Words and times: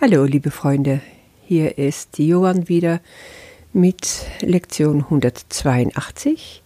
Hallo, 0.00 0.22
liebe 0.22 0.52
Freunde, 0.52 1.00
hier 1.44 1.76
ist 1.76 2.20
Johann 2.20 2.68
wieder 2.68 3.00
mit 3.72 4.26
Lektion 4.40 5.00
182 5.02 6.62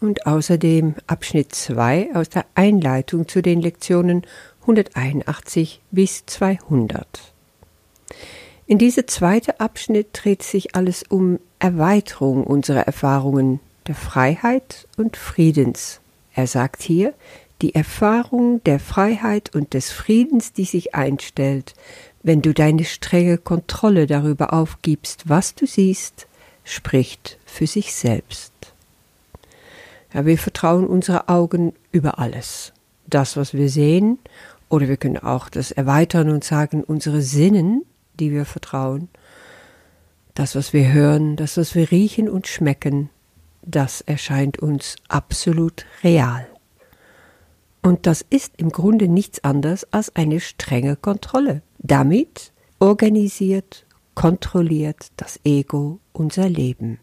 und 0.00 0.28
außerdem 0.28 0.94
Abschnitt 1.08 1.52
2 1.56 2.10
aus 2.14 2.28
der 2.28 2.44
Einleitung 2.54 3.26
zu 3.26 3.42
den 3.42 3.60
Lektionen 3.60 4.22
181 4.60 5.80
bis 5.90 6.24
200. 6.26 7.34
In 8.68 8.78
diesem 8.78 9.08
zweiten 9.08 9.58
Abschnitt 9.58 10.10
dreht 10.12 10.44
sich 10.44 10.76
alles 10.76 11.02
um 11.02 11.40
Erweiterung 11.58 12.44
unserer 12.44 12.82
Erfahrungen 12.82 13.58
der 13.88 13.96
Freiheit 13.96 14.86
und 14.96 15.16
Friedens. 15.16 16.00
Er 16.32 16.46
sagt 16.46 16.84
hier, 16.84 17.12
die 17.60 17.74
Erfahrung 17.74 18.62
der 18.62 18.78
Freiheit 18.78 19.52
und 19.52 19.74
des 19.74 19.90
Friedens, 19.90 20.52
die 20.52 20.64
sich 20.64 20.94
einstellt, 20.94 21.74
wenn 22.28 22.42
du 22.42 22.52
deine 22.52 22.84
strenge 22.84 23.38
Kontrolle 23.38 24.06
darüber 24.06 24.52
aufgibst, 24.52 25.30
was 25.30 25.54
du 25.54 25.66
siehst, 25.66 26.26
spricht 26.62 27.38
für 27.46 27.66
sich 27.66 27.94
selbst. 27.94 28.52
Ja, 30.12 30.26
wir 30.26 30.36
vertrauen 30.36 30.86
unsere 30.86 31.30
Augen 31.30 31.72
über 31.90 32.18
alles. 32.18 32.74
Das, 33.06 33.38
was 33.38 33.54
wir 33.54 33.70
sehen, 33.70 34.18
oder 34.68 34.88
wir 34.88 34.98
können 34.98 35.16
auch 35.16 35.48
das 35.48 35.70
erweitern 35.70 36.28
und 36.28 36.44
sagen, 36.44 36.84
unsere 36.84 37.22
Sinnen, 37.22 37.86
die 38.20 38.30
wir 38.30 38.44
vertrauen, 38.44 39.08
das, 40.34 40.54
was 40.54 40.74
wir 40.74 40.92
hören, 40.92 41.36
das, 41.36 41.56
was 41.56 41.74
wir 41.74 41.90
riechen 41.90 42.28
und 42.28 42.46
schmecken, 42.46 43.08
das 43.62 44.02
erscheint 44.02 44.58
uns 44.58 44.96
absolut 45.08 45.86
real. 46.04 46.46
Und 47.80 48.06
das 48.06 48.22
ist 48.28 48.52
im 48.58 48.68
Grunde 48.68 49.08
nichts 49.08 49.42
anderes 49.44 49.90
als 49.94 50.14
eine 50.14 50.40
strenge 50.40 50.94
Kontrolle. 50.94 51.62
Damit 51.78 52.52
organisiert, 52.80 53.86
kontrolliert 54.14 55.12
das 55.16 55.40
Ego 55.44 56.00
unser 56.12 56.48
Leben. 56.48 56.98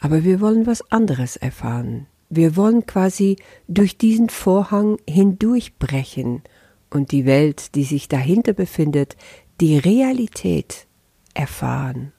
Aber 0.00 0.24
wir 0.24 0.40
wollen 0.40 0.66
was 0.66 0.90
anderes 0.92 1.36
erfahren. 1.36 2.06
Wir 2.28 2.56
wollen 2.56 2.84
quasi 2.84 3.36
durch 3.68 3.96
diesen 3.96 4.28
Vorhang 4.28 4.98
hindurchbrechen 5.08 6.42
und 6.90 7.12
die 7.12 7.24
Welt, 7.24 7.74
die 7.74 7.84
sich 7.84 8.08
dahinter 8.08 8.52
befindet, 8.52 9.16
die 9.60 9.78
Realität 9.78 10.86
erfahren. 11.32 12.12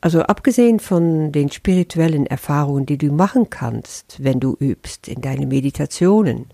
Also 0.00 0.22
abgesehen 0.22 0.80
von 0.80 1.30
den 1.30 1.50
spirituellen 1.52 2.26
Erfahrungen, 2.26 2.86
die 2.86 2.98
du 2.98 3.12
machen 3.12 3.50
kannst, 3.50 4.16
wenn 4.24 4.40
du 4.40 4.56
übst 4.58 5.06
in 5.06 5.20
deine 5.20 5.46
Meditationen, 5.46 6.46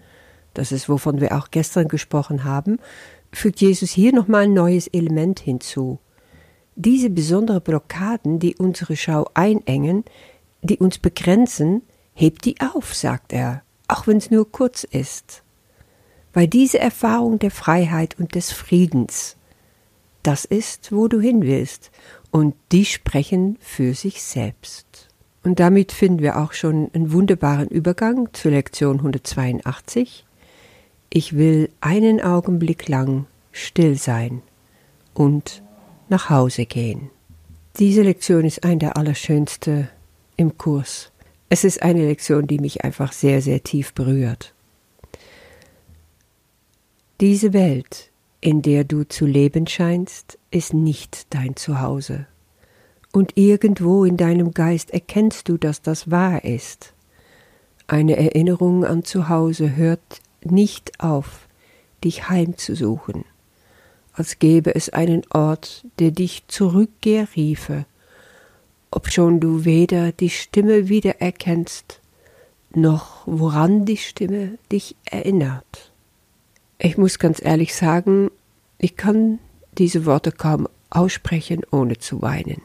das 0.54 0.72
ist, 0.72 0.88
wovon 0.88 1.20
wir 1.20 1.36
auch 1.36 1.50
gestern 1.50 1.88
gesprochen 1.88 2.44
haben, 2.44 2.78
fügt 3.32 3.60
Jesus 3.60 3.90
hier 3.90 4.12
nochmal 4.12 4.44
ein 4.44 4.54
neues 4.54 4.88
Element 4.88 5.40
hinzu. 5.40 5.98
Diese 6.76 7.10
besonderen 7.10 7.62
Blockaden, 7.62 8.38
die 8.38 8.56
unsere 8.56 8.96
Schau 8.96 9.28
einengen, 9.34 10.04
die 10.62 10.78
uns 10.78 10.98
begrenzen, 10.98 11.82
hebt 12.14 12.44
die 12.44 12.60
auf, 12.60 12.94
sagt 12.94 13.32
er, 13.32 13.62
auch 13.88 14.06
wenn 14.06 14.18
es 14.18 14.30
nur 14.30 14.50
kurz 14.50 14.84
ist. 14.84 15.42
Weil 16.32 16.46
diese 16.46 16.78
Erfahrung 16.78 17.38
der 17.38 17.50
Freiheit 17.50 18.18
und 18.18 18.34
des 18.34 18.52
Friedens, 18.52 19.36
das 20.22 20.44
ist, 20.44 20.92
wo 20.92 21.08
du 21.08 21.20
hin 21.20 21.42
willst, 21.42 21.90
und 22.30 22.54
die 22.72 22.84
sprechen 22.84 23.56
für 23.60 23.94
sich 23.94 24.22
selbst. 24.22 25.08
Und 25.42 25.60
damit 25.60 25.92
finden 25.92 26.20
wir 26.20 26.38
auch 26.38 26.52
schon 26.52 26.90
einen 26.92 27.12
wunderbaren 27.12 27.68
Übergang 27.68 28.28
zur 28.34 28.50
Lektion 28.50 28.98
182. 28.98 30.26
Ich 31.10 31.36
will 31.36 31.70
einen 31.80 32.20
Augenblick 32.20 32.88
lang 32.88 33.26
still 33.52 33.96
sein 33.96 34.42
und 35.14 35.62
nach 36.08 36.30
Hause 36.30 36.66
gehen. 36.66 37.10
Diese 37.78 38.02
Lektion 38.02 38.44
ist 38.44 38.64
eine 38.64 38.78
der 38.78 38.96
allerschönsten 38.96 39.88
im 40.36 40.58
Kurs. 40.58 41.10
Es 41.48 41.64
ist 41.64 41.82
eine 41.82 42.06
Lektion, 42.06 42.46
die 42.46 42.58
mich 42.58 42.84
einfach 42.84 43.12
sehr, 43.12 43.40
sehr 43.40 43.62
tief 43.62 43.94
berührt. 43.94 44.52
Diese 47.20 47.52
Welt, 47.52 48.10
in 48.40 48.62
der 48.62 48.84
du 48.84 49.04
zu 49.04 49.26
leben 49.26 49.66
scheinst, 49.66 50.38
ist 50.50 50.74
nicht 50.74 51.26
dein 51.30 51.56
Zuhause. 51.56 52.26
Und 53.12 53.36
irgendwo 53.36 54.04
in 54.04 54.16
deinem 54.16 54.52
Geist 54.52 54.90
erkennst 54.90 55.48
du, 55.48 55.56
dass 55.56 55.80
das 55.82 56.10
wahr 56.10 56.44
ist. 56.44 56.92
Eine 57.86 58.16
Erinnerung 58.16 58.84
an 58.84 59.02
Zuhause 59.02 59.74
hört 59.74 60.20
nicht 60.50 61.00
auf, 61.00 61.48
dich 62.04 62.28
heimzusuchen, 62.28 63.24
als 64.12 64.38
gäbe 64.38 64.74
es 64.74 64.90
einen 64.90 65.22
Ort, 65.30 65.84
der 65.98 66.10
dich 66.10 66.44
zurückkehr 66.48 67.28
riefe, 67.36 67.86
obschon 68.90 69.40
du 69.40 69.64
weder 69.64 70.12
die 70.12 70.30
Stimme 70.30 70.88
wiedererkennst, 70.88 72.00
noch 72.74 73.22
woran 73.26 73.84
die 73.84 73.96
Stimme 73.96 74.58
dich 74.70 74.96
erinnert. 75.04 75.92
Ich 76.78 76.96
muss 76.96 77.18
ganz 77.18 77.42
ehrlich 77.44 77.74
sagen, 77.74 78.30
ich 78.78 78.96
kann 78.96 79.38
diese 79.72 80.06
Worte 80.06 80.32
kaum 80.32 80.68
aussprechen, 80.90 81.62
ohne 81.70 81.98
zu 81.98 82.22
weinen. 82.22 82.62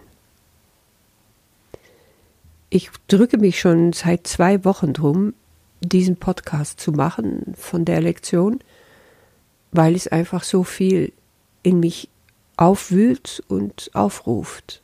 Ich 2.69 2.89
drücke 3.07 3.37
mich 3.37 3.59
schon 3.59 3.93
seit 3.93 4.25
zwei 4.25 4.65
Wochen 4.65 4.93
drum, 4.93 5.33
diesen 5.89 6.17
Podcast 6.17 6.79
zu 6.79 6.91
machen 6.91 7.53
von 7.57 7.85
der 7.85 8.01
Lektion, 8.01 8.59
weil 9.71 9.95
es 9.95 10.07
einfach 10.07 10.43
so 10.43 10.63
viel 10.63 11.13
in 11.61 11.79
mich 11.79 12.09
aufwühlt 12.57 13.43
und 13.47 13.89
aufruft. 13.93 14.81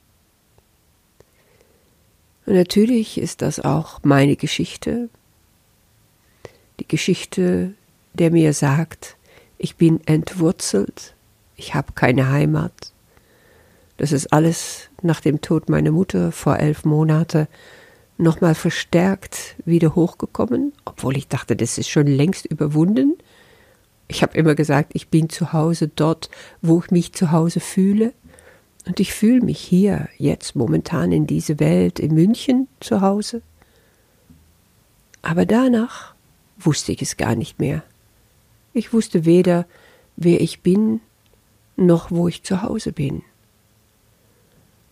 Und 2.46 2.56
natürlich 2.56 3.18
ist 3.18 3.42
das 3.42 3.60
auch 3.60 4.00
meine 4.04 4.36
Geschichte, 4.36 5.10
die 6.80 6.88
Geschichte, 6.88 7.74
der 8.14 8.32
mir 8.32 8.54
sagt, 8.54 9.18
ich 9.58 9.76
bin 9.76 10.00
entwurzelt, 10.08 11.14
ich 11.56 11.76
habe 11.76 11.94
keine 11.94 12.30
Heimat. 12.30 12.94
Das 13.98 14.14
ist 14.14 14.32
alles 14.32 14.90
nach 15.02 15.20
dem 15.20 15.42
Tod 15.42 15.70
meiner 15.70 15.92
Mutter 15.92 16.32
vor 16.32 16.58
elf 16.58 16.86
Monaten 16.86 17.48
nochmal 18.20 18.54
verstärkt 18.54 19.56
wieder 19.66 19.96
hochgekommen, 19.96 20.74
obwohl 20.86 21.18
ich 21.18 21.28
dachte, 21.28 21.56
das 21.56 21.78
ist 21.78 21.90
schon 21.90 22.06
längst 22.06 22.46
überwunden. 22.46 23.18
Ich 24.08 24.22
habe 24.22 24.38
immer 24.38 24.56
gesagt, 24.56 24.92
ich 24.94 25.08
bin 25.08 25.30
zu 25.30 25.54
Hause 25.54 25.88
dort, 25.88 26.30
wo 26.62 26.80
ich 26.80 26.92
mich 26.92 27.14
zu 27.14 27.32
Hause 27.32 27.60
fühle. 27.60 28.14
Und 28.86 29.00
ich 29.00 29.14
fühle 29.14 29.42
mich 29.42 29.60
hier, 29.60 30.10
jetzt 30.18 30.56
momentan 30.56 31.12
in 31.12 31.28
dieser 31.28 31.60
Welt, 31.60 32.00
in 32.00 32.14
München 32.14 32.68
zu 32.80 33.02
Hause. 33.02 33.42
Aber 35.22 35.46
danach 35.46 36.16
wusste 36.58 36.92
ich 36.92 37.02
es 37.02 37.18
gar 37.18 37.36
nicht 37.36 37.60
mehr. 37.60 37.84
Ich 38.74 38.94
wusste 38.94 39.26
weder, 39.26 39.66
wer 40.18 40.42
ich 40.42 40.62
bin, 40.62 41.02
noch 41.78 42.12
wo 42.12 42.28
ich 42.28 42.44
zu 42.44 42.64
Hause 42.64 42.92
bin. 42.92 43.22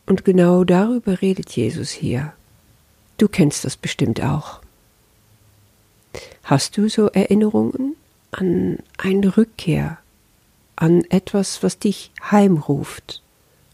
Und 0.05 0.23
genau 0.23 0.63
darüber 0.63 1.21
redet 1.21 1.51
Jesus 1.51 1.89
hier. 1.89 2.33
Du 3.17 3.27
kennst 3.27 3.65
das 3.65 3.77
bestimmt 3.77 4.21
auch. 4.21 4.61
Hast 6.43 6.77
du 6.77 6.87
so 6.87 7.07
Erinnerungen 7.07 7.95
an 8.31 8.77
eine 8.97 9.37
Rückkehr, 9.37 9.97
an 10.75 11.03
etwas, 11.09 11.63
was 11.63 11.79
dich 11.79 12.11
heimruft, 12.29 13.23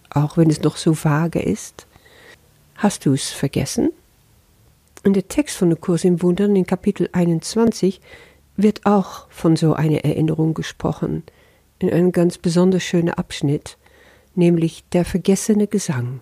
auch 0.10 0.38
wenn 0.38 0.50
es 0.50 0.62
noch 0.62 0.78
so 0.78 0.96
vage 0.96 1.42
ist? 1.42 1.88
Hast 2.78 3.06
du 3.06 3.14
es 3.14 3.30
vergessen? 3.32 3.92
In 5.04 5.14
der 5.14 5.28
Text 5.28 5.58
von 5.58 5.70
der 5.70 5.78
Kurs 5.78 6.06
im 6.06 6.22
Wundern 6.22 6.56
in 6.56 6.66
Kapitel 6.66 7.10
21 7.12 8.00
wird 8.56 8.86
auch 8.86 9.28
von 9.30 9.58
so 9.58 9.74
einer 9.74 10.06
Erinnerung 10.06 10.54
gesprochen, 10.54 11.24
in 11.80 11.90
einem 11.92 12.14
ganz 12.14 12.38
besonders 12.38 12.84
schönen 12.84 13.10
Abschnitt, 13.10 13.78
nämlich 14.36 14.86
der 14.94 15.04
vergessene 15.04 15.68
Gesang. 15.68 16.22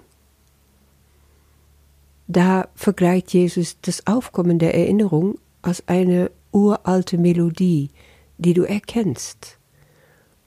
Da 2.31 2.69
vergleicht 2.75 3.33
Jesus 3.33 3.77
das 3.81 4.07
Aufkommen 4.07 4.59
der 4.59 4.73
Erinnerung 4.75 5.37
als 5.61 5.87
eine 5.87 6.31
uralte 6.51 7.17
Melodie, 7.17 7.89
die 8.37 8.53
du 8.53 8.63
erkennst 8.63 9.57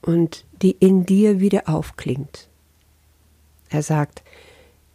und 0.01 0.45
die 0.63 0.73
in 0.73 1.05
dir 1.05 1.41
wieder 1.41 1.69
aufklingt. 1.69 2.49
Er 3.69 3.83
sagt, 3.83 4.23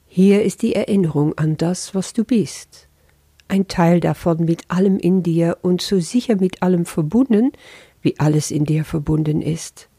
hier 0.07 0.43
ist 0.43 0.61
die 0.61 0.73
Erinnerung 0.73 1.37
an 1.37 1.57
das, 1.57 1.93
was 1.93 2.13
du 2.13 2.23
bist 2.23 2.89
ein 3.49 3.67
Teil 3.67 3.99
davon 3.99 4.45
mit 4.45 4.63
allem 4.69 4.97
in 4.97 5.23
dir 5.23 5.57
und 5.61 5.81
so 5.81 5.99
sicher 5.99 6.35
mit 6.35 6.61
allem 6.61 6.85
verbunden, 6.85 7.51
wie 8.01 8.17
alles 8.19 8.51
in 8.51 8.63
dir 8.63 8.85
verbunden 8.85 9.41
ist. 9.41 9.89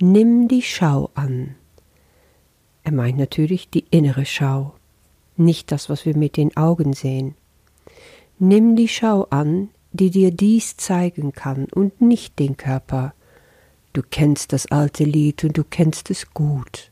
Nimm 0.00 0.48
die 0.48 0.62
Schau 0.62 1.10
an. 1.14 1.56
Er 2.84 2.92
meint 2.92 3.18
natürlich 3.18 3.68
die 3.68 3.84
innere 3.90 4.24
Schau, 4.24 4.75
nicht 5.38 5.72
das, 5.72 5.88
was 5.88 6.06
wir 6.06 6.16
mit 6.16 6.36
den 6.36 6.56
Augen 6.56 6.92
sehen. 6.92 7.34
Nimm 8.38 8.76
die 8.76 8.88
Schau 8.88 9.24
an, 9.30 9.68
die 9.92 10.10
dir 10.10 10.30
dies 10.30 10.76
zeigen 10.76 11.32
kann 11.32 11.66
und 11.74 12.00
nicht 12.00 12.38
den 12.38 12.56
Körper. 12.56 13.14
Du 13.92 14.02
kennst 14.02 14.52
das 14.52 14.70
alte 14.70 15.04
Lied 15.04 15.44
und 15.44 15.56
du 15.56 15.64
kennst 15.64 16.10
es 16.10 16.32
gut. 16.32 16.90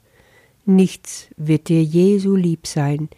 Nichts 0.65 1.29
wird 1.37 1.69
dir 1.69 1.83
je 1.83 2.19
so 2.19 2.35
lieb 2.35 2.67
sein 2.67 3.09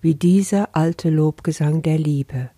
wie 0.00 0.14
dieser 0.14 0.74
alte 0.74 1.10
Lobgesang 1.10 1.82
der 1.82 1.98
Liebe, 1.98 2.50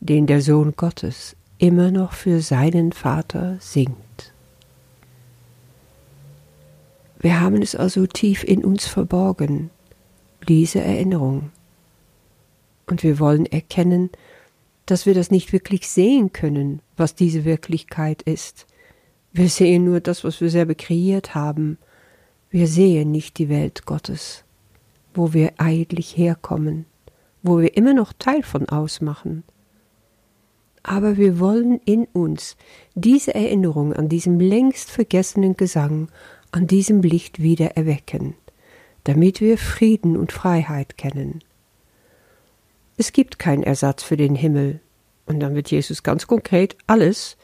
den 0.00 0.26
der 0.26 0.40
Sohn 0.40 0.74
Gottes 0.76 1.36
immer 1.58 1.90
noch 1.90 2.12
für 2.12 2.40
seinen 2.40 2.92
Vater 2.92 3.56
singt. 3.60 4.32
Wir 7.18 7.40
haben 7.40 7.62
es 7.62 7.74
also 7.74 8.06
tief 8.06 8.44
in 8.44 8.64
uns 8.64 8.86
verborgen, 8.86 9.70
diese 10.48 10.80
Erinnerung. 10.80 11.50
Und 12.88 13.02
wir 13.02 13.18
wollen 13.18 13.46
erkennen, 13.46 14.10
dass 14.86 15.04
wir 15.04 15.14
das 15.14 15.30
nicht 15.30 15.52
wirklich 15.52 15.88
sehen 15.88 16.32
können, 16.32 16.80
was 16.96 17.14
diese 17.14 17.44
Wirklichkeit 17.44 18.22
ist. 18.22 18.66
Wir 19.32 19.50
sehen 19.50 19.84
nur 19.84 20.00
das, 20.00 20.24
was 20.24 20.40
wir 20.40 20.48
selber 20.48 20.74
kreiert 20.74 21.34
haben. 21.34 21.76
Wir 22.50 22.66
sehen 22.66 23.10
nicht 23.10 23.36
die 23.38 23.50
Welt 23.50 23.84
Gottes, 23.84 24.44
wo 25.12 25.34
wir 25.34 25.52
eigentlich 25.58 26.16
herkommen, 26.16 26.86
wo 27.42 27.58
wir 27.60 27.76
immer 27.76 27.92
noch 27.92 28.14
Teil 28.14 28.42
von 28.42 28.68
ausmachen. 28.70 29.44
Aber 30.82 31.18
wir 31.18 31.38
wollen 31.38 31.80
in 31.84 32.06
uns 32.06 32.56
diese 32.94 33.34
Erinnerung 33.34 33.92
an 33.92 34.08
diesem 34.08 34.40
längst 34.40 34.90
vergessenen 34.90 35.54
Gesang, 35.54 36.08
an 36.50 36.66
diesem 36.66 37.02
Licht 37.02 37.42
wieder 37.42 37.76
erwecken, 37.76 38.34
damit 39.04 39.42
wir 39.42 39.58
Frieden 39.58 40.16
und 40.16 40.32
Freiheit 40.32 40.96
kennen. 40.96 41.42
Es 43.00 43.12
gibt 43.12 43.38
keinen 43.38 43.62
Ersatz 43.62 44.02
für 44.02 44.16
den 44.16 44.34
Himmel. 44.34 44.80
Und 45.24 45.38
dann 45.38 45.54
wird 45.54 45.70
Jesus 45.70 46.02
ganz 46.02 46.26
konkret, 46.26 46.76
alles, 46.88 47.36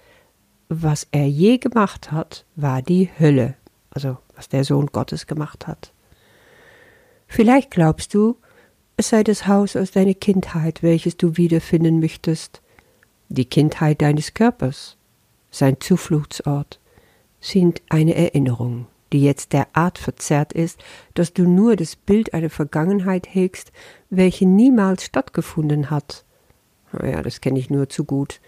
was 0.69 1.07
er 1.13 1.29
je 1.29 1.59
gemacht 1.59 2.11
hat, 2.11 2.45
war 2.57 2.83
die 2.83 3.09
Hölle, 3.21 3.55
also 3.91 4.19
was 4.35 4.49
der 4.49 4.65
Sohn 4.65 4.89
Gottes 4.89 5.29
gemacht 5.29 5.69
hat. 5.69 5.93
Vielleicht 7.29 7.71
glaubst 7.71 8.15
du, 8.15 8.37
es 8.97 9.11
sei 9.11 9.23
das 9.23 9.47
Haus 9.47 9.77
aus 9.77 9.93
deiner 9.93 10.15
Kindheit, 10.15 10.83
welches 10.83 11.17
du 11.17 11.37
wiederfinden 11.37 12.01
möchtest, 12.01 12.61
die 13.29 13.45
Kindheit 13.45 14.03
deines 14.03 14.35
Körpers, 14.35 14.97
sein 15.53 15.77
Zufluchtsort, 15.79 16.81
sind 17.41 17.81
eine 17.91 18.17
Erinnerung 18.17 18.89
die 19.15 19.23
jetzt 19.23 19.53
derart 19.53 19.99
verzerrt 19.99 20.53
ist, 20.53 20.83
dass 21.15 21.33
du 21.33 21.45
nur 21.45 21.77
das 21.77 21.95
Bild 21.95 22.35
einer 22.35 22.51
Vergangenheit 22.51 23.33
hegst, 23.33 23.71
welche 24.17 24.47
niemals 24.47 25.05
stattgefunden 25.05 25.91
hat. 25.91 26.25
Ja, 27.03 27.23
das 27.23 27.41
kenne 27.41 27.59
ich 27.59 27.71
nur 27.71 27.89
zu 27.89 28.05
gut. 28.05 28.41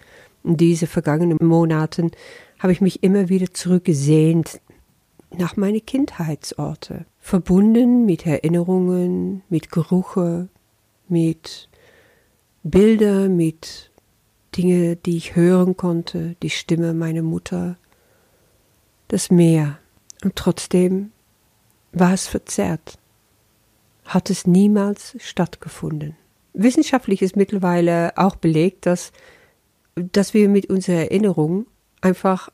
In 0.44 0.56
diese 0.56 0.86
vergangenen 0.86 1.38
Monaten 1.40 2.12
habe 2.58 2.72
ich 2.72 2.80
mich 2.80 3.02
immer 3.02 3.28
wieder 3.28 3.52
zurückgesehnt 3.52 4.60
nach 5.36 5.56
meine 5.56 5.80
Kindheitsorte, 5.80 7.06
verbunden 7.18 8.06
mit 8.06 8.26
Erinnerungen, 8.26 9.42
mit 9.48 9.70
Gerüche, 9.70 10.48
mit 11.08 11.68
Bilder, 12.62 13.28
mit 13.28 13.90
Dinge, 14.56 14.96
die 14.96 15.16
ich 15.16 15.36
hören 15.36 15.76
konnte, 15.76 16.36
die 16.42 16.50
Stimme 16.50 16.94
meiner 16.94 17.22
Mutter, 17.22 17.76
das 19.08 19.30
Meer, 19.30 19.78
und 20.24 20.36
trotzdem 20.36 21.12
war 21.92 22.14
es 22.14 22.26
verzerrt, 22.26 22.98
hat 24.06 24.30
es 24.30 24.46
niemals 24.46 25.16
stattgefunden. 25.18 26.16
Wissenschaftlich 26.54 27.22
ist 27.22 27.36
mittlerweile 27.36 28.16
auch 28.16 28.36
belegt, 28.36 28.86
dass, 28.86 29.12
dass 29.94 30.32
wir 30.32 30.48
mit 30.48 30.70
unserer 30.70 31.00
Erinnerung 31.00 31.66
einfach, 32.00 32.50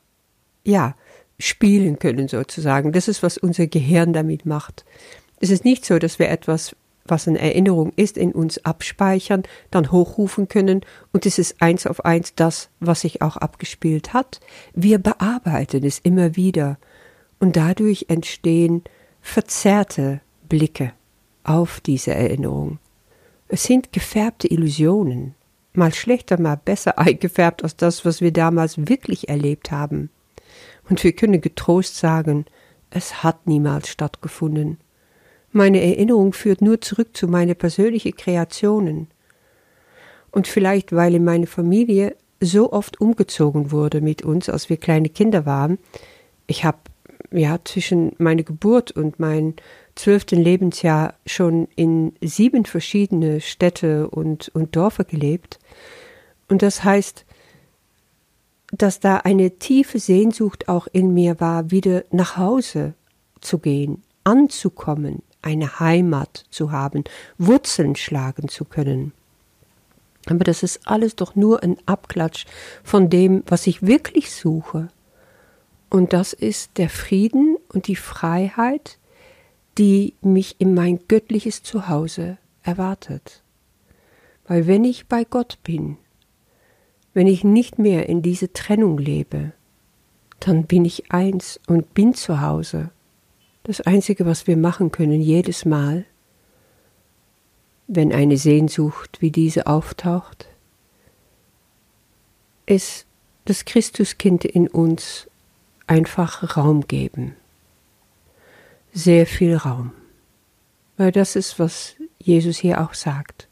ja, 0.65 0.95
spielen 1.39 1.99
können 1.99 2.27
sozusagen. 2.27 2.91
Das 2.91 3.07
ist, 3.07 3.23
was 3.23 3.37
unser 3.37 3.67
Gehirn 3.67 4.13
damit 4.13 4.45
macht. 4.45 4.85
Es 5.39 5.49
ist 5.49 5.65
nicht 5.65 5.85
so, 5.85 5.99
dass 5.99 6.19
wir 6.19 6.29
etwas, 6.29 6.75
was 7.05 7.27
eine 7.27 7.39
Erinnerung 7.39 7.91
ist, 7.95 8.17
in 8.17 8.31
uns 8.31 8.63
abspeichern, 8.65 9.43
dann 9.71 9.91
hochrufen 9.91 10.47
können 10.47 10.81
und 11.11 11.25
es 11.25 11.39
ist 11.39 11.61
eins 11.61 11.85
auf 11.85 12.05
eins 12.05 12.33
das, 12.35 12.69
was 12.79 13.01
sich 13.01 13.21
auch 13.21 13.35
abgespielt 13.35 14.13
hat. 14.13 14.39
Wir 14.73 14.99
bearbeiten 14.99 15.83
es 15.83 15.99
immer 15.99 16.35
wieder 16.35 16.77
und 17.39 17.57
dadurch 17.57 18.05
entstehen 18.07 18.83
verzerrte 19.21 20.21
Blicke 20.47 20.93
auf 21.43 21.81
diese 21.81 22.13
Erinnerung. 22.13 22.79
Es 23.47 23.63
sind 23.63 23.93
gefärbte 23.93 24.47
Illusionen, 24.47 25.35
mal 25.73 25.93
schlechter, 25.93 26.39
mal 26.39 26.55
besser 26.55 26.97
eingefärbt 26.99 27.63
als 27.63 27.75
das, 27.75 28.05
was 28.05 28.21
wir 28.21 28.31
damals 28.31 28.87
wirklich 28.87 29.29
erlebt 29.29 29.71
haben. 29.71 30.09
Und 30.89 31.03
wir 31.03 31.13
können 31.13 31.41
getrost 31.41 31.97
sagen, 31.97 32.45
es 32.89 33.23
hat 33.23 33.47
niemals 33.47 33.89
stattgefunden. 33.89 34.77
Meine 35.51 35.81
Erinnerung 35.81 36.33
führt 36.33 36.61
nur 36.61 36.81
zurück 36.81 37.15
zu 37.15 37.27
meinen 37.27 37.55
persönlichen 37.55 38.15
Kreationen. 38.15 39.07
Und 40.31 40.47
vielleicht, 40.47 40.93
weil 40.93 41.15
in 41.15 41.23
meine 41.23 41.47
Familie 41.47 42.15
so 42.39 42.73
oft 42.73 42.99
umgezogen 42.99 43.71
wurde 43.71 44.01
mit 44.01 44.23
uns, 44.23 44.49
als 44.49 44.69
wir 44.69 44.77
kleine 44.77 45.09
Kinder 45.09 45.45
waren, 45.45 45.77
ich 46.47 46.65
habe 46.65 46.79
ja, 47.31 47.59
zwischen 47.63 48.13
meiner 48.17 48.43
Geburt 48.43 48.91
und 48.91 49.19
mein 49.19 49.55
zwölften 49.95 50.41
Lebensjahr 50.41 51.15
schon 51.25 51.67
in 51.75 52.13
sieben 52.21 52.65
verschiedene 52.65 53.41
Städte 53.41 54.09
und, 54.09 54.49
und 54.49 54.75
Dörfer 54.75 55.03
gelebt. 55.03 55.59
Und 56.47 56.61
das 56.61 56.83
heißt, 56.83 57.25
dass 58.71 58.99
da 58.99 59.17
eine 59.17 59.51
tiefe 59.59 59.99
Sehnsucht 59.99 60.67
auch 60.67 60.87
in 60.91 61.13
mir 61.13 61.39
war, 61.39 61.69
wieder 61.69 62.03
nach 62.11 62.37
Hause 62.37 62.95
zu 63.39 63.59
gehen, 63.59 64.03
anzukommen, 64.23 65.21
eine 65.41 65.79
Heimat 65.79 66.45
zu 66.49 66.71
haben, 66.71 67.03
Wurzeln 67.37 67.95
schlagen 67.95 68.47
zu 68.47 68.65
können. 68.65 69.13
Aber 70.27 70.43
das 70.43 70.63
ist 70.63 70.87
alles 70.87 71.15
doch 71.15 71.35
nur 71.35 71.63
ein 71.63 71.77
Abklatsch 71.85 72.45
von 72.83 73.09
dem, 73.09 73.43
was 73.45 73.67
ich 73.67 73.85
wirklich 73.85 74.33
suche. 74.33 74.87
Und 75.89 76.13
das 76.13 76.33
ist 76.33 76.77
der 76.77 76.89
Frieden 76.89 77.57
und 77.69 77.87
die 77.87 77.97
Freiheit, 77.97 78.97
die 79.77 80.13
mich 80.21 80.55
in 80.59 80.73
mein 80.73 80.99
göttliches 81.07 81.63
Zuhause 81.63 82.37
erwartet. 82.61 83.41
Weil 84.47 84.67
wenn 84.67 84.83
ich 84.83 85.07
bei 85.07 85.23
Gott 85.23 85.57
bin, 85.63 85.97
wenn 87.13 87.27
ich 87.27 87.43
nicht 87.43 87.79
mehr 87.79 88.09
in 88.09 88.21
diese 88.21 88.53
Trennung 88.53 88.97
lebe, 88.97 89.53
dann 90.39 90.65
bin 90.65 90.83
ich 90.83 91.11
eins 91.11 91.59
und 91.67 91.93
bin 91.93 92.13
zu 92.13 92.41
Hause. 92.41 92.91
Das 93.63 93.81
Einzige, 93.81 94.25
was 94.25 94.47
wir 94.47 94.57
machen 94.57 94.91
können 94.91 95.21
jedes 95.21 95.63
Mal, 95.63 96.05
wenn 97.87 98.11
eine 98.11 98.37
Sehnsucht 98.37 99.21
wie 99.21 99.31
diese 99.31 99.67
auftaucht, 99.67 100.47
ist 102.65 103.05
das 103.45 103.65
Christuskind 103.65 104.45
in 104.45 104.67
uns 104.67 105.29
einfach 105.87 106.57
Raum 106.57 106.87
geben. 106.87 107.35
Sehr 108.95 109.25
viel 109.25 109.55
Raum. 109.55 109.91
Weil 110.97 111.11
das 111.11 111.35
ist, 111.35 111.57
was 111.57 111.95
Jesus 112.19 112.57
hier 112.57 112.79
auch 112.79 112.93
sagt. 112.93 113.47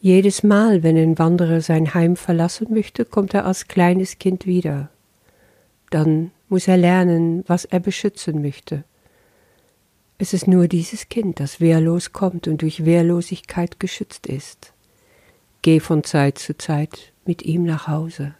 Jedes 0.00 0.42
Mal, 0.42 0.82
wenn 0.82 0.96
ein 0.96 1.18
Wanderer 1.18 1.60
sein 1.60 1.92
Heim 1.92 2.16
verlassen 2.16 2.72
möchte, 2.72 3.04
kommt 3.04 3.34
er 3.34 3.44
als 3.44 3.68
kleines 3.68 4.18
Kind 4.18 4.46
wieder. 4.46 4.88
Dann 5.90 6.30
muss 6.48 6.66
er 6.66 6.78
lernen, 6.78 7.44
was 7.46 7.66
er 7.66 7.78
beschützen 7.78 8.40
möchte. 8.40 8.84
Es 10.16 10.32
ist 10.32 10.48
nur 10.48 10.66
dieses 10.66 11.10
Kind, 11.10 11.38
das 11.38 11.60
wehrlos 11.60 12.14
kommt 12.14 12.48
und 12.48 12.62
durch 12.62 12.86
Wehrlosigkeit 12.86 13.80
geschützt 13.80 14.26
ist. 14.26 14.72
Geh 15.60 15.78
von 15.78 16.04
Zeit 16.04 16.38
zu 16.38 16.56
Zeit 16.56 17.12
mit 17.26 17.42
ihm 17.42 17.64
nach 17.64 17.86
Hause. 17.86 18.34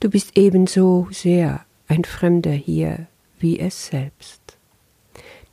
Du 0.00 0.10
bist 0.10 0.36
ebenso 0.36 1.08
sehr 1.10 1.64
ein 1.88 2.04
Fremder 2.04 2.52
hier 2.52 3.06
wie 3.44 3.60
es 3.60 3.88
selbst. 3.88 4.40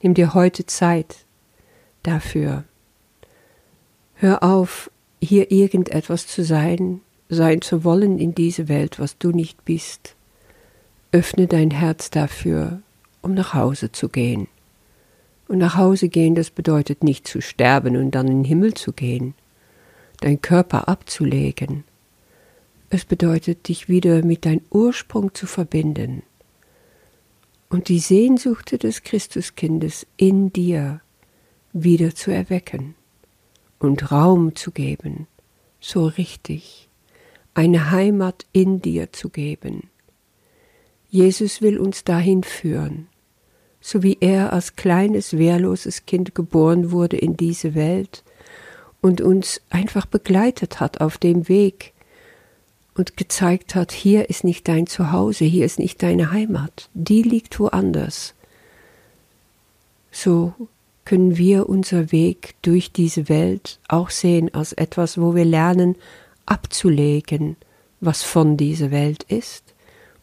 Nimm 0.02 0.14
dir 0.14 0.34
heute 0.34 0.66
Zeit 0.66 1.26
dafür. 2.04 2.64
Hör 4.16 4.44
auf, 4.44 4.90
hier 5.22 5.52
irgendetwas 5.52 6.26
zu 6.26 6.46
sein, 6.46 7.02
sein 7.28 7.62
zu 7.62 7.84
wollen 7.84 8.18
in 8.18 8.34
diese 8.34 8.70
Welt, 8.70 8.98
was 8.98 9.18
du 9.18 9.32
nicht 9.32 9.66
bist. 9.66 10.16
Öffne 11.12 11.48
dein 11.48 11.70
Herz 11.70 12.10
dafür, 12.10 12.82
um 13.22 13.34
nach 13.34 13.54
Hause 13.54 13.92
zu 13.92 14.08
gehen. 14.08 14.48
Und 15.50 15.58
nach 15.58 15.76
Hause 15.76 16.08
gehen, 16.08 16.34
das 16.34 16.50
bedeutet 16.50 17.04
nicht 17.04 17.28
zu 17.28 17.42
sterben 17.42 17.98
und 17.98 18.12
dann 18.12 18.30
in 18.30 18.44
den 18.44 18.46
Himmel 18.46 18.74
zu 18.74 18.94
gehen, 18.94 19.34
dein 20.22 20.42
Körper 20.42 20.88
abzulegen, 20.88 21.84
es 22.90 23.04
bedeutet, 23.04 23.68
dich 23.68 23.90
wieder 23.90 24.24
mit 24.24 24.46
deinem 24.46 24.62
Ursprung 24.70 25.34
zu 25.34 25.46
verbinden 25.46 26.24
und 27.72 27.88
die 27.88 28.00
Sehnsucht 28.00 28.84
des 28.84 29.04
Christuskindes 29.04 30.06
in 30.18 30.52
dir 30.52 31.00
wieder 31.72 32.14
zu 32.14 32.30
erwecken 32.30 32.96
und 33.80 34.12
Raum 34.12 34.56
zu 34.56 34.72
geben, 34.72 35.26
so 35.80 36.06
richtig, 36.06 36.90
eine 37.54 37.90
Heimat 37.92 38.46
in 38.52 38.82
dir 38.82 39.14
zu 39.14 39.30
geben. 39.30 39.90
Jesus 41.10 41.62
will 41.62 41.80
uns 41.80 42.04
dahin 42.04 42.44
führen, 42.44 43.08
so 43.80 44.04
wie 44.04 44.18
er 44.20 44.52
als 44.52 44.76
kleines, 44.76 45.38
wehrloses 45.38 46.06
Kind 46.06 46.36
geboren 46.36 46.92
wurde 46.92 47.18
in 47.18 47.38
diese 47.38 47.74
Welt 47.74 48.26
und 49.00 49.22
uns 49.22 49.62
einfach 49.70 50.06
begleitet 50.06 50.82
hat 50.82 51.00
auf 51.00 51.18
dem 51.18 51.48
Weg 51.48 51.94
und 53.02 53.18
gezeigt 53.18 53.74
hat, 53.74 53.92
hier 53.92 54.30
ist 54.30 54.44
nicht 54.44 54.68
dein 54.68 54.86
Zuhause, 54.86 55.44
hier 55.44 55.66
ist 55.66 55.80
nicht 55.80 56.04
deine 56.04 56.32
Heimat, 56.32 56.88
die 56.94 57.24
liegt 57.24 57.60
woanders. 57.60 58.36
So 60.12 60.54
können 61.04 61.36
wir 61.36 61.68
unser 61.68 62.12
Weg 62.12 62.54
durch 62.62 62.92
diese 62.92 63.28
Welt 63.28 63.80
auch 63.88 64.12
sehen 64.12 64.54
als 64.54 64.74
etwas, 64.74 65.20
wo 65.20 65.34
wir 65.34 65.46
lernen 65.46 65.96
abzulegen, 66.46 67.56
was 68.02 68.22
von 68.22 68.56
dieser 68.56 68.92
Welt 68.92 69.24
ist 69.24 69.64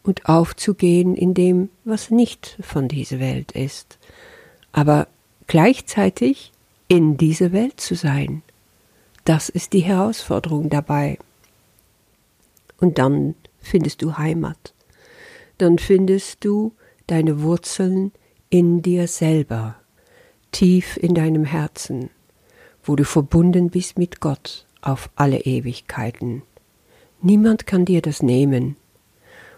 und 0.01 0.27
aufzugehen 0.27 1.17
in 1.17 1.33
dem, 1.33 1.67
was 1.83 2.11
nicht 2.11 2.57
von 2.61 2.87
dieser 2.87 3.19
Welt 3.19 3.51
ist, 3.51 3.97
aber 4.71 5.09
gleichzeitig 5.47 6.53
in 6.87 7.17
dieser 7.17 7.51
Welt 7.51 7.81
zu 7.81 7.95
sein. 7.95 8.41
Das 9.25 9.49
ist 9.49 9.73
die 9.73 9.81
Herausforderung 9.81 10.69
dabei. 10.69 11.17
Und 12.79 12.97
dann 12.97 13.35
findest 13.59 14.01
du 14.01 14.17
Heimat. 14.17 14.73
Dann 15.57 15.77
findest 15.77 16.45
du 16.45 16.73
deine 17.07 17.41
Wurzeln 17.41 18.11
in 18.49 18.81
dir 18.81 19.07
selber, 19.07 19.75
tief 20.51 20.97
in 20.97 21.13
deinem 21.13 21.43
Herzen, 21.43 22.09
wo 22.83 22.95
du 22.95 23.03
verbunden 23.03 23.69
bist 23.69 23.97
mit 23.97 24.21
Gott 24.21 24.65
auf 24.81 25.09
alle 25.15 25.41
Ewigkeiten. 25.41 26.43
Niemand 27.21 27.67
kann 27.67 27.85
dir 27.85 28.01
das 28.01 28.23
nehmen, 28.23 28.77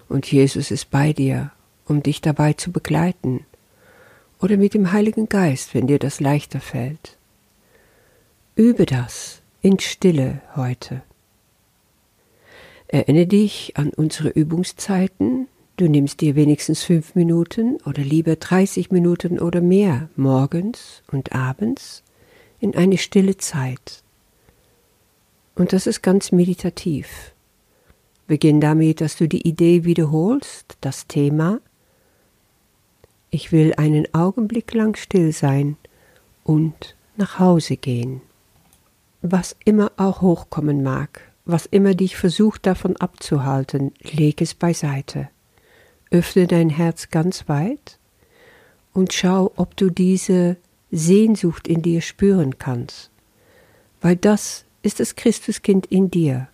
und 0.09 0.29
Jesus 0.29 0.71
ist 0.71 0.89
bei 0.89 1.13
dir, 1.13 1.51
um 1.85 2.03
dich 2.03 2.21
dabei 2.21 2.53
zu 2.53 2.71
begleiten, 2.71 3.45
oder 4.39 4.57
mit 4.57 4.73
dem 4.73 4.91
Heiligen 4.91 5.29
Geist, 5.29 5.75
wenn 5.75 5.87
dir 5.87 5.99
das 5.99 6.19
leichter 6.19 6.59
fällt. 6.59 7.17
Übe 8.55 8.85
das 8.85 9.41
in 9.61 9.79
Stille 9.79 10.41
heute. 10.55 11.03
Erinnere 12.91 13.25
dich 13.25 13.77
an 13.77 13.91
unsere 13.95 14.27
Übungszeiten. 14.27 15.47
Du 15.77 15.87
nimmst 15.87 16.19
dir 16.19 16.35
wenigstens 16.35 16.83
fünf 16.83 17.15
Minuten 17.15 17.77
oder 17.85 18.03
lieber 18.03 18.35
30 18.35 18.91
Minuten 18.91 19.39
oder 19.39 19.61
mehr 19.61 20.09
morgens 20.17 21.01
und 21.09 21.31
abends 21.31 22.03
in 22.59 22.75
eine 22.75 22.97
stille 22.97 23.37
Zeit. 23.37 24.03
Und 25.55 25.71
das 25.71 25.87
ist 25.87 26.01
ganz 26.01 26.33
meditativ. 26.33 27.31
Beginn 28.27 28.59
damit, 28.59 28.99
dass 28.99 29.15
du 29.15 29.25
die 29.25 29.47
Idee 29.47 29.85
wiederholst, 29.85 30.75
das 30.81 31.07
Thema. 31.07 31.61
Ich 33.29 33.53
will 33.53 33.73
einen 33.77 34.13
Augenblick 34.13 34.73
lang 34.73 34.97
still 34.97 35.31
sein 35.31 35.77
und 36.43 36.97
nach 37.15 37.39
Hause 37.39 37.77
gehen. 37.77 38.19
Was 39.21 39.55
immer 39.63 39.93
auch 39.95 40.19
hochkommen 40.19 40.83
mag, 40.83 41.30
was 41.45 41.65
immer 41.65 41.95
dich 41.95 42.15
versucht 42.15 42.65
davon 42.65 42.97
abzuhalten, 42.97 43.93
leg 44.01 44.41
es 44.41 44.53
beiseite. 44.53 45.29
Öffne 46.11 46.47
dein 46.47 46.69
Herz 46.69 47.09
ganz 47.09 47.47
weit 47.47 47.97
und 48.93 49.13
schau, 49.13 49.51
ob 49.55 49.77
du 49.77 49.89
diese 49.89 50.57
Sehnsucht 50.91 51.67
in 51.67 51.81
dir 51.81 52.01
spüren 52.01 52.57
kannst, 52.57 53.11
weil 54.01 54.15
das 54.15 54.65
ist 54.81 54.99
das 54.99 55.15
Christuskind 55.15 55.85
in 55.85 56.11
dir, 56.11 56.49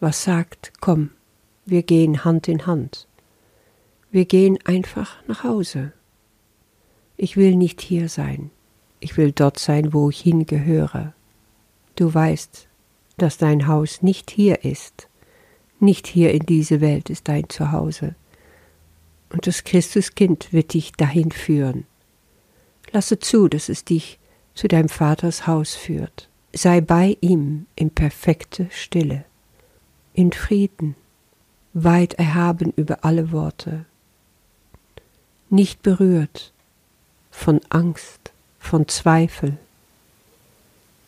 was 0.00 0.24
sagt, 0.24 0.72
komm, 0.80 1.10
wir 1.66 1.82
gehen 1.82 2.24
Hand 2.24 2.48
in 2.48 2.66
Hand. 2.66 3.06
Wir 4.10 4.24
gehen 4.24 4.58
einfach 4.64 5.16
nach 5.28 5.44
Hause. 5.44 5.92
Ich 7.16 7.36
will 7.36 7.54
nicht 7.54 7.80
hier 7.80 8.08
sein. 8.08 8.50
Ich 8.98 9.16
will 9.16 9.30
dort 9.30 9.58
sein, 9.58 9.92
wo 9.92 10.10
ich 10.10 10.20
hingehöre. 10.20 11.14
Du 11.94 12.12
weißt, 12.12 12.66
dass 13.22 13.38
dein 13.38 13.66
Haus 13.66 14.02
nicht 14.02 14.30
hier 14.30 14.64
ist. 14.64 15.08
Nicht 15.78 16.06
hier 16.06 16.32
in 16.32 16.46
diese 16.46 16.80
Welt 16.80 17.10
ist 17.10 17.28
dein 17.28 17.48
Zuhause. 17.48 18.14
Und 19.30 19.46
das 19.46 19.64
Christuskind 19.64 20.52
wird 20.52 20.74
dich 20.74 20.92
dahin 20.92 21.30
führen. 21.30 21.86
Lasse 22.92 23.18
zu, 23.18 23.48
dass 23.48 23.68
es 23.68 23.84
dich 23.84 24.18
zu 24.54 24.68
deinem 24.68 24.88
Vaters 24.88 25.46
Haus 25.46 25.74
führt. 25.74 26.28
Sei 26.52 26.80
bei 26.80 27.16
ihm 27.20 27.66
in 27.76 27.90
perfekte 27.90 28.68
Stille 28.70 29.24
in 30.12 30.32
Frieden, 30.32 30.96
weit 31.72 32.14
erhaben 32.14 32.72
über 32.76 33.04
alle 33.04 33.32
Worte, 33.32 33.86
nicht 35.48 35.82
berührt 35.82 36.52
von 37.30 37.60
Angst, 37.68 38.32
von 38.58 38.88
Zweifel, 38.88 39.56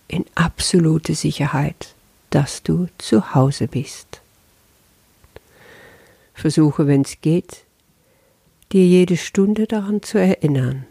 in 0.09 0.25
absolute 0.35 1.14
Sicherheit, 1.14 1.95
dass 2.33 2.62
du 2.62 2.89
zu 2.99 3.35
Hause 3.35 3.69
bist. 3.69 4.23
Versuche, 6.35 6.87
wenn 6.87 7.03
es 7.03 7.21
geht, 7.21 7.65
dir 8.73 8.87
jede 8.87 9.19
Stunde 9.19 9.67
daran 9.67 10.03
zu 10.03 10.19
erinnern 10.19 10.87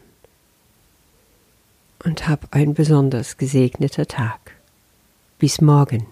und 2.03 2.27
hab 2.27 2.53
ein 2.53 2.75
besonders 2.75 3.37
gesegneter 3.37 4.05
Tag. 4.05 4.55
Bis 5.39 5.61
morgen. 5.61 6.05